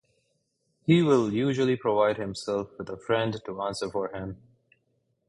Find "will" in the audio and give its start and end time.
1.03-1.31